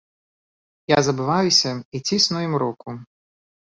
[0.97, 2.97] Я забываюся і цісну ім руку.